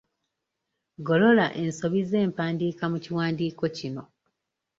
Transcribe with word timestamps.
Golola 1.07 1.45
ensobi 1.61 2.01
z'empandiika 2.09 2.85
mu 2.91 2.97
kiwandiiko 3.03 3.63
kino. 3.77 4.03